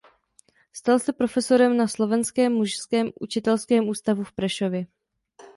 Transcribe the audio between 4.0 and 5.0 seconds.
v Prešově".